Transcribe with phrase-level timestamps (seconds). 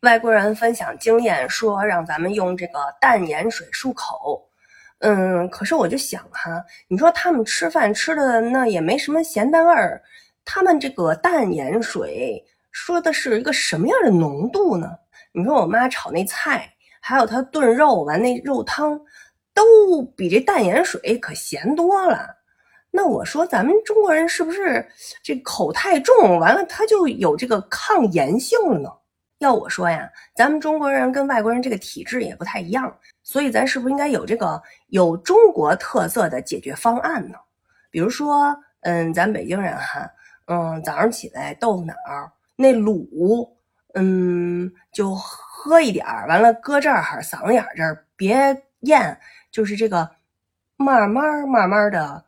[0.00, 4.48] 外国人分享经验说让咱们用这个淡盐水漱口。
[5.00, 10.00] 嗯，可是我就想哈，你说他们吃饭吃的那也没什么咸淡味儿，
[10.44, 14.88] 他们这个淡盐水说的是一个什么样的浓度呢？
[15.32, 16.70] 你说我妈炒那菜，
[17.00, 18.98] 还有她炖肉完那肉汤，
[19.52, 22.26] 都比这淡盐水可咸多了。
[22.90, 24.86] 那我说咱们中国人是不是
[25.22, 28.90] 这口太重，完了他就有这个抗炎性了呢？
[29.40, 37.36] 要我说呀，咱们中国人跟外国人这个体质也不太一样，所以咱是不是应该有这个有中国特色的解决方案呢？
[37.90, 40.10] 比如说，嗯，咱北京人哈，
[40.46, 41.94] 嗯，早上起来豆腐脑
[42.54, 43.48] 那卤，
[43.94, 49.18] 嗯，就喝一点儿，完了搁这儿嗓子眼儿这儿别咽，
[49.50, 50.08] 就是这个
[50.76, 52.24] 慢慢慢慢的。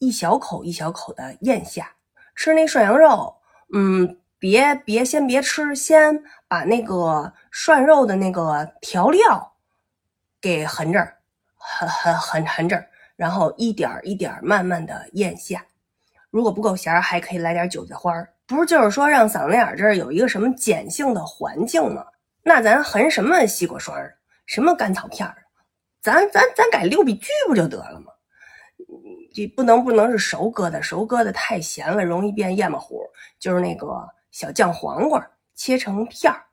[0.00, 1.90] 一小口一小口的咽下，
[2.34, 3.34] 吃那涮羊肉，
[3.72, 9.54] 嗯，别别先别吃，先把那个涮肉的那个调料
[10.38, 11.16] 给含这儿，
[11.56, 12.76] 含含含含这，
[13.16, 15.64] 然后一点一点慢慢的咽下。
[16.28, 18.34] 如果不够咸，还可以来点韭菜花儿。
[18.46, 22.04] 不是就是说让嗓子眼这儿有一个什么碱性的环境吗？
[22.42, 23.96] 那咱含什么西瓜霜
[24.44, 25.34] 什么甘草片儿？
[26.02, 28.12] 咱咱咱改六必居不就得了吗？
[29.34, 33.00] 这不能不能是熟疙瘩，熟疙瘩太咸了，容易变燕巴糊。
[33.40, 36.44] 就是那个小酱黄瓜，切成片儿。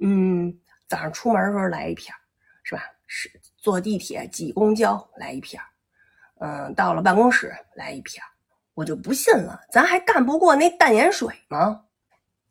[0.00, 2.16] 嗯，早上出门的时候来一片儿，
[2.62, 2.82] 是吧？
[3.06, 5.68] 是坐地铁挤公交来一片儿。
[6.38, 8.28] 嗯，到了办公室来一片儿。
[8.72, 11.84] 我就不信了，咱还干不过那淡盐水吗？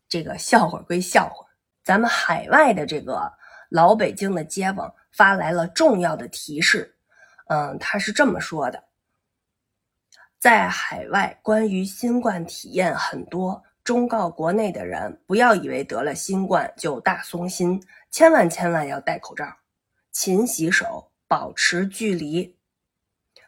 [0.08, 1.47] 这个笑话归笑话，
[1.83, 3.33] 咱们海外的这个
[3.69, 6.95] 老北京的街坊发来了重要的提示。
[7.47, 8.83] 嗯，他是这么说的。
[10.38, 19.45] 在海外，关于新冠体验很多，忠告国内的人不要以为得了新冠就大松心，千万千万要戴口罩，
[20.11, 22.58] 勤洗手，保持距离。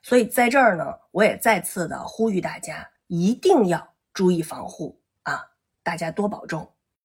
[0.03, 5.43] 所以在这儿呢，我也再次的呼吁大家，一定要注意防护啊！
[5.81, 6.71] 大家多保重。